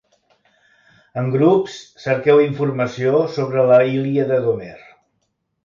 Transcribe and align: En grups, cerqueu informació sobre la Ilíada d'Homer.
En 1.21 1.29
grups, 1.35 1.75
cerqueu 2.05 2.43
informació 2.47 3.21
sobre 3.37 3.69
la 3.73 3.79
Ilíada 3.93 4.43
d'Homer. 4.47 4.77